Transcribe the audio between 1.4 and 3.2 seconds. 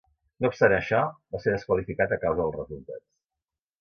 ser desqualificat a causa dels resultats.